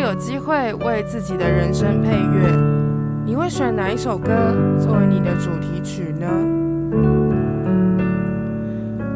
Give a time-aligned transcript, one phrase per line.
[0.00, 2.56] 有机会为自己的人生配乐，
[3.26, 4.30] 你会选哪一首歌
[4.80, 6.26] 作为你的主题曲呢？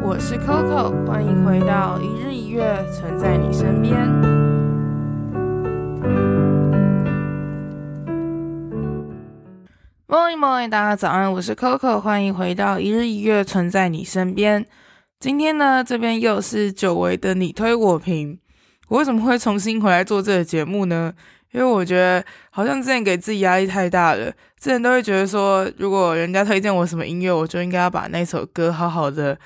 [0.03, 4.07] 我是 Coco，欢迎回到一日一月，存在你身边。
[10.07, 14.63] Morning Morning，大家早安，我是 Coco，欢迎回到一日一月，存在你身边。
[15.19, 18.37] 今天呢，这边又是久违的你推我评。
[18.87, 21.13] 我为什么会重新回来做这个节目呢？
[21.51, 29.37] 因为我觉得好像之前给自己压力太大了，之前都会觉得说，如果人家推荐我什么音乐，我就应该要把那首歌好好的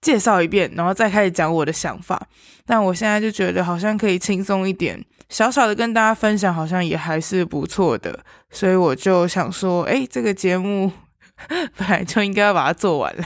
[0.00, 2.26] 介绍一遍，然后再开始讲我的想法。
[2.64, 8.18] 但我现在就觉得好像可以轻松一点，小小的跟大家分享，好像也还是不错的。
[8.50, 10.90] 所以我就想说，诶，这个节目
[11.76, 13.24] 本来就应该要把它做完了。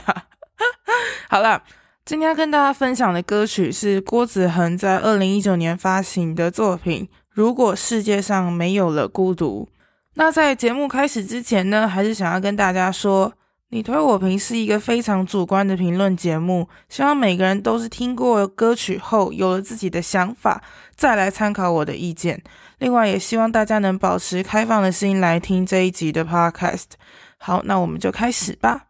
[1.29, 1.63] 好啦。
[2.07, 9.67] 今天要跟大家分享的歌曲是郭子恒在二零一九年发行的作品《如果世界上没有了孤独》。
[10.13, 13.33] 那在节目开始之前呢，还是想要跟大家说，
[13.71, 20.63] 你推我评是一个非常主观的评论节目，希望每个人都是听过歌曲后有了自己的想法，
[20.95, 22.41] 再来参考我的意见。
[22.79, 26.91] 另外，也希望大家能保持开放的心来听这一集的 Podcast。
[27.37, 28.86] 好，那我们就开始吧。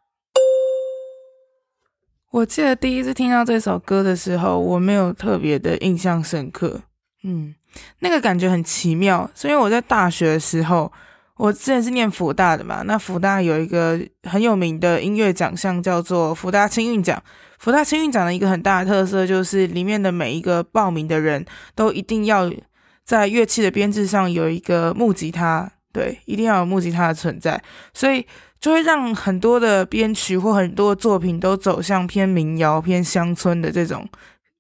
[2.32, 6.82] 我记得第一次听到这首歌的时候，我没有特别的印象深刻。
[7.24, 7.56] 嗯，
[8.00, 10.92] 那个感觉很奇妙，是因为我在大学的时候，
[11.38, 17.22] 我之前是念福大的嘛，那福大有一个很有名的音乐奖项，叫做福大青韵奖。
[17.60, 22.52] 福大青韵奖的一个很大的特色，就是里面的每一个报名的人都一定要
[23.04, 28.26] 在乐器的编制上有一个木吉他，对，一定要有木吉他的存在，所以。
[28.60, 34.08] 就会让很多的编曲或很多作品都走向偏民谣、偏乡村的这种，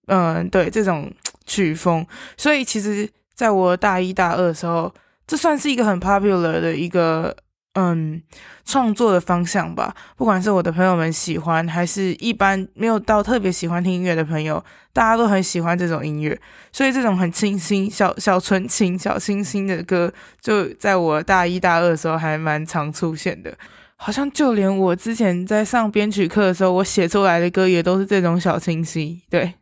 [0.07, 1.11] 嗯，对，这种
[1.45, 2.05] 曲风。
[2.37, 4.93] 所以其实，在我大一大二的时候，
[5.25, 7.35] 这算是一个很 popular 的一个，
[7.73, 8.21] 嗯，
[8.65, 9.93] 创作的方向吧。
[10.15, 16.39] 不管是我的朋友们喜欢，还是一般没有到特别喜欢听音乐的朋友，大家都很喜欢这种音乐。
[16.71, 23.53] 所以这种很清新、小小纯情、小清新的歌，就在我大一大二的时候还蛮常出现的。
[23.97, 29.19] 好像就连我之前在上编曲课的时候，我写出来的歌也都是这种小清新。
[29.29, 29.53] 对，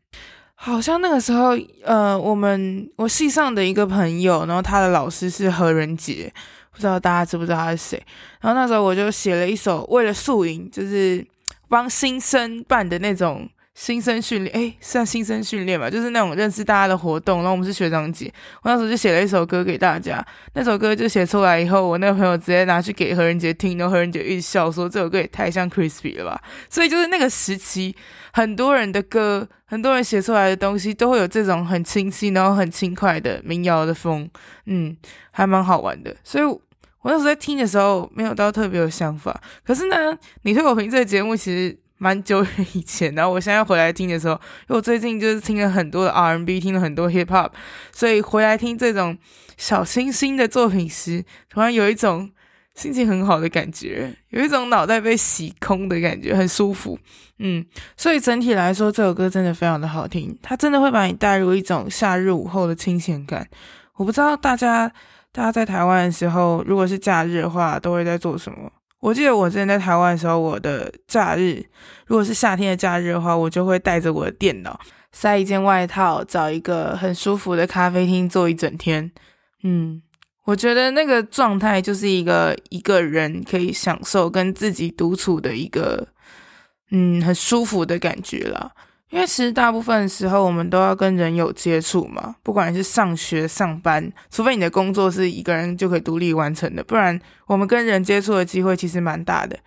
[0.53, 6.31] 好像那个时候，呃，我们我系上的一个朋友，然后他的老师是何仁杰，
[6.71, 8.03] 不知道大家知不知道他是谁。
[8.41, 11.25] 然后那时候我就写了一首，为了宿营，就是
[11.67, 13.49] 帮新生办的那种。
[13.75, 17.39] 新生训练，诶，算新生训练吧，就是那种认识大家的活动。
[17.39, 20.25] 然后我们是学长姐，我那时候就写了一首歌给大家。
[20.53, 26.41] 那首歌就写出来以后，我那个朋友直接拿去给何仁杰听，然后何仁杰一直笑说这首歌也太像 Crispy 了吧。
[26.69, 27.93] 所以就是那个时期，
[28.31, 34.29] 很多人的歌，很多人写出来的东西，都会有这种很清晰，然后很轻快的民谣的风，
[34.67, 34.95] 嗯，
[35.31, 36.15] 还蛮好玩的。
[36.23, 36.61] 所以我
[37.03, 39.37] 那时候在听的时候，没有到特别有想法。
[39.65, 41.77] 可是呢，你推我评这个节目，其实。
[41.97, 47.51] 蛮久远以前，然后我现在回来听的时候，因为我最近就是听了很多的 R&B，听了很多 Hip Hop，
[47.91, 49.17] 所以回来听这种
[49.57, 52.29] 小清新的作品时，突然有一种
[52.73, 56.99] 心情很好的感觉，有一种脑袋被洗空的感觉，很舒服。
[57.39, 63.47] 嗯，所以整体来说，这首歌真的非常的好听，它真的会把你带入一种夏日午后的清闲感。
[63.95, 64.91] 我不知道大家，
[65.31, 68.71] 大家在台湾的时候，如果是假日的话，都会在做什么？
[68.99, 71.63] 我记得我之前在台湾的时候，我的假日，
[72.07, 74.79] 如果是夏天的假日的话，我就会带着我的电脑，
[75.11, 79.11] 塞一件外套，找一个很舒服的咖啡厅坐一整天。
[79.63, 80.01] 嗯，
[80.45, 86.07] 我觉得那个状态就是一个一个人可以享受跟自己独处的一个，
[86.91, 88.71] 嗯，很舒服的感觉了。
[89.11, 99.57] 因为其实大部分的时候，我们都要跟人有接触嘛，不管是上学、上班，除非你的工作是一个人就可以独立完成的，不然我们跟人接触的机会其实蛮大的。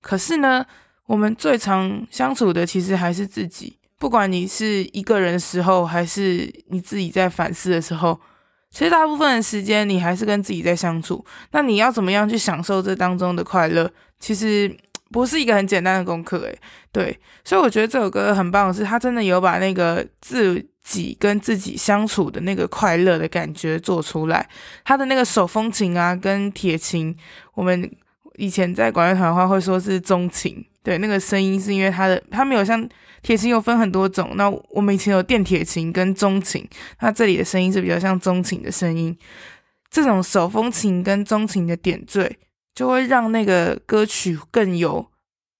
[0.00, 0.66] 可是呢，
[1.06, 8.20] 我们最常相处的其实还是自己，不管你是一个人的时候，还是你自己在反思的时候，
[8.70, 11.24] 其实大部分的时间你还是跟自己在相处。
[11.52, 13.90] 那你要怎么样去享受这当中的快乐？
[14.18, 14.76] 其实。
[15.12, 16.58] 不是一个很简单的功课，诶，
[16.92, 24.48] 对，所以我觉得这首歌很棒的是，他真的有把那个自己跟自己相处的那个快乐的感觉做出来。
[24.84, 27.14] 他的那个手风琴啊，跟铁琴，
[27.54, 27.90] 我们
[28.36, 32.88] 以前在管乐团的话会说是中琴，对，那个声音是因为他的，他没有像
[33.20, 36.64] 铁琴有分很多种，那我们以前有电铁琴跟中琴，
[37.00, 39.16] 那这里的声音是比较像中琴的声音，
[39.90, 42.38] 这种手风琴跟中琴的点缀。
[42.74, 45.06] 就会让那个歌曲更有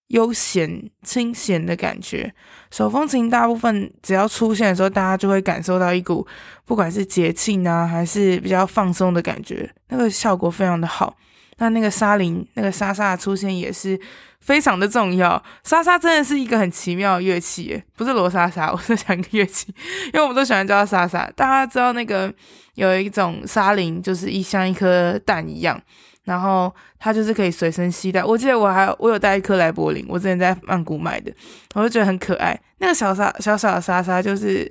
[0.09, 2.35] 悠闲、清闲的感觉。
[2.71, 6.27] 手风琴大部分只要出现的时候，大家就会感受到一股
[6.65, 11.17] 不管是节庆啊，还是比较放松的感觉，那个效果非常的好。
[11.59, 14.01] 那那个沙铃，那个沙沙的出现也是
[14.41, 15.43] 非常的重要。
[15.63, 19.67] 沙沙真的是一个很奇妙的乐器，不是罗莎莎， 我是讲一个乐器，
[20.06, 21.31] 因为我们都喜欢叫它沙沙。
[21.37, 22.33] 大家知道那个
[22.77, 25.79] 有一种沙铃，就是一像一颗蛋一样。
[26.31, 28.23] 然后它就是可以随身携带。
[28.23, 31.32] 我记得我还我有带一颗来柏林，我之前在曼谷买的，
[31.75, 32.56] 我就觉得很可爱。
[32.79, 34.71] 那个小沙小小的沙沙，就是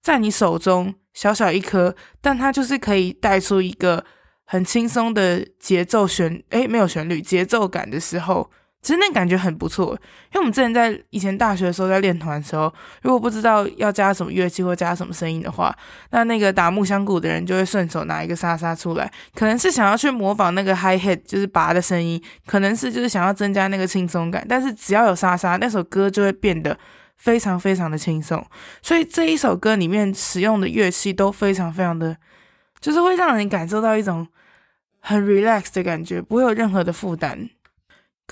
[0.00, 4.04] 在你手中小小一颗，但它就是可以带出一个
[4.44, 8.48] 很轻松的节奏旋，诶，没有旋律，节奏感的时候。
[8.82, 9.92] 其实那感觉很不错，
[10.32, 15.72] 因为我们之前在以前大学的时候在练团的时候，如果不知道要加什么乐器或加什么声音的话，
[16.10, 26.76] 那那个打木箱鼓的人就会顺手拿一个沙沙出来，可能是想要去模仿那个 hi hat 就是拔的声音，可能是就是想要增加那个轻松感，但是只要有沙沙，那首歌就会变得
[27.16, 28.44] 非常非常的轻松。
[28.82, 32.16] 所以这一首歌里面使用的乐器都非常非常的，
[32.80, 34.26] 就是会让人感受到一种
[34.98, 37.48] 很 relax 的感觉，不会有任何的负担。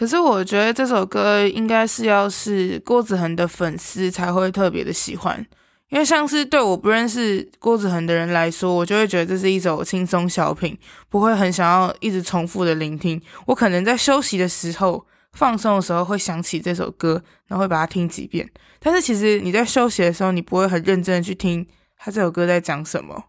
[0.00, 5.47] 可是我觉得这首歌应该是要是郭子恒的粉丝才会特别的喜欢，
[5.91, 10.75] 因为像是对我不认识郭子恒的人来说，我就会觉得这是一首轻松小品，
[11.11, 13.20] 不会很想要一直重复的聆听。
[13.44, 18.49] 我可能在休息的时候、放松的时候会想起这首歌，然后会把它听几遍。
[18.79, 21.67] 但是其实你在休息的时候，你不会很认真的去听
[21.99, 23.25] 他这首歌在讲什么。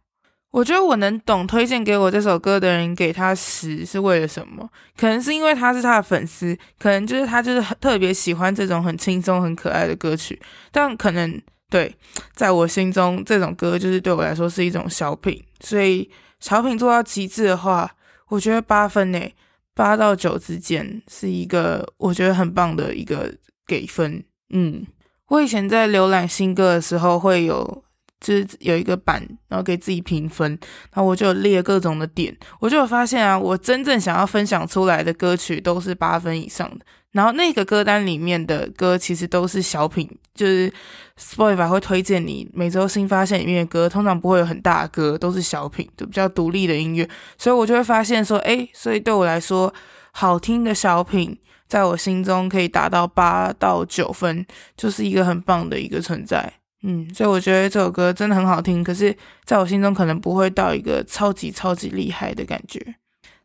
[0.52, 4.70] 我觉得我能懂推荐给我这首歌的人给他十是为了什么？
[4.98, 10.40] 可能是因为他是他的粉丝，可能就是他就是特别喜欢这种很轻松、很可爱的歌曲。
[10.70, 11.96] 但可能对，
[12.36, 15.42] 在我心中，这种歌就是对我来说是一种小品。
[15.62, 16.10] 所以
[16.42, 17.90] 小品做到极致的话，
[18.28, 19.34] 我觉得八分诶，
[19.74, 23.34] 八到九之间是一个我觉得很棒的一个
[23.66, 24.22] 给分。
[24.50, 24.86] 嗯，
[25.30, 27.86] 我以前在浏览新歌的时候会有。
[28.22, 30.50] 就是有一个版，然后给自己评分，
[30.94, 40.72] 然后我就列各种的点，我就有发现啊，我真正想要分享出来的歌曲都是八分以上的，然后那个歌单里面的歌其实都是小品，就是
[41.20, 47.10] Spotify 会推荐你每周新发现里面的歌，通常不会有很大的歌，都是小品，就比较独立的音乐，
[47.40, 49.74] 所以我就会发现说，诶，所以对我来说，
[50.12, 51.36] 好听的小品
[51.68, 54.46] 在我心中可以达到八到九分，
[54.78, 56.54] 就是一个很棒的一个存在。
[56.84, 62.96] 嗯，所以我觉得这首歌真的很好听，可是在我心中可能不会到一个超级超级厉害的感觉，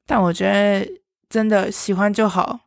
[0.07, 0.89] 但我觉得
[1.29, 2.61] 真的喜欢就好，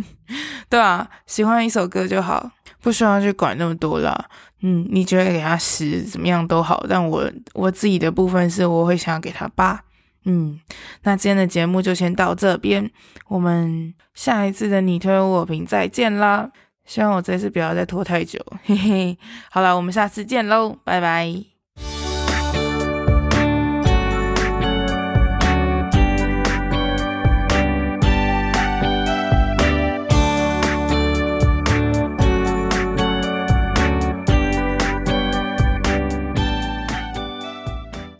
[0.70, 2.50] 对啊，喜欢一首歌就好，
[2.80, 4.28] 不需要去管那么多啦。
[4.62, 9.78] 嗯，你觉得给他十怎么样都好，但我我自己的部分是我会想要给他八。
[10.24, 10.58] 嗯，
[11.02, 12.90] 那今天的节目就先到这边，
[13.28, 16.50] 我们下一次的你推我评再见啦。
[16.84, 19.18] 希望我这次不要再拖太久，嘿嘿。
[19.50, 21.53] 好了，我们下次见喽，拜拜。